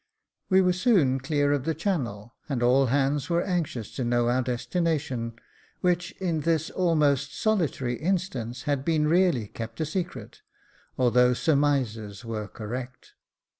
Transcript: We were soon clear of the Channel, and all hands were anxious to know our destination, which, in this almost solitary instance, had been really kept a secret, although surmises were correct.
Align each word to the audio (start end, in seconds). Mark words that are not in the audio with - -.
We 0.49 0.61
were 0.61 0.73
soon 0.73 1.19
clear 1.19 1.51
of 1.53 1.63
the 1.63 1.75
Channel, 1.75 2.33
and 2.49 2.63
all 2.63 2.87
hands 2.87 3.29
were 3.29 3.43
anxious 3.43 3.95
to 3.97 4.03
know 4.03 4.29
our 4.29 4.41
destination, 4.41 5.33
which, 5.81 6.09
in 6.13 6.39
this 6.39 6.71
almost 6.71 7.39
solitary 7.39 7.97
instance, 7.97 8.63
had 8.63 8.83
been 8.83 9.07
really 9.07 9.47
kept 9.47 9.79
a 9.79 9.85
secret, 9.85 10.41
although 10.97 11.35
surmises 11.35 12.25
were 12.25 12.47
correct. 12.47 13.13